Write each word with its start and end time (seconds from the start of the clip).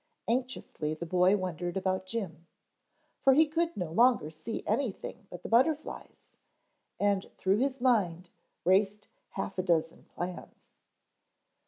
Anxiously 0.27 0.95
the 0.95 1.05
boy 1.05 1.37
wondered 1.37 1.77
about 1.77 2.07
Jim, 2.07 2.47
for 3.21 3.33
he 3.33 3.45
could 3.47 3.77
no 3.77 3.91
longer 3.91 4.31
see 4.31 4.63
anything 4.65 5.27
but 5.29 5.43
the 5.43 5.47
butterflies, 5.47 6.23
and 6.99 7.29
through 7.37 7.57
his 7.59 7.79
mind 7.79 8.31
raced 8.65 9.09
half 9.33 9.59
a 9.59 9.61
dozen 9.61 10.05
plans. 10.05 10.71